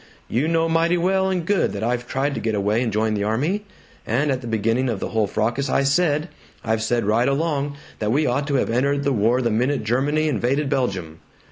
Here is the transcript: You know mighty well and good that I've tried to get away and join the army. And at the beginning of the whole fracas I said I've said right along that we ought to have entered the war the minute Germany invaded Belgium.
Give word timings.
You 0.27 0.47
know 0.47 0.67
mighty 0.67 0.97
well 0.97 1.29
and 1.29 1.45
good 1.45 1.73
that 1.73 1.83
I've 1.83 2.07
tried 2.07 2.33
to 2.33 2.41
get 2.41 2.55
away 2.55 2.81
and 2.81 2.91
join 2.91 3.13
the 3.13 3.23
army. 3.23 3.65
And 4.03 4.31
at 4.31 4.41
the 4.41 4.47
beginning 4.47 4.89
of 4.89 4.99
the 4.99 5.09
whole 5.09 5.27
fracas 5.27 5.69
I 5.69 5.83
said 5.83 6.27
I've 6.63 6.81
said 6.81 7.05
right 7.05 7.29
along 7.29 7.75
that 7.99 8.11
we 8.11 8.25
ought 8.25 8.47
to 8.47 8.55
have 8.55 8.71
entered 8.71 9.03
the 9.03 9.13
war 9.13 9.43
the 9.43 9.51
minute 9.51 9.83
Germany 9.83 10.27
invaded 10.27 10.71
Belgium. 10.71 11.19